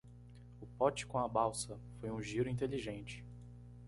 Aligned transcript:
O 0.59 0.65
pote 0.65 1.05
com 1.05 1.19
a 1.19 1.27
balsa 1.27 1.79
foi 1.99 2.09
um 2.09 2.19
giro 2.19 2.49
inteligente. 2.49 3.23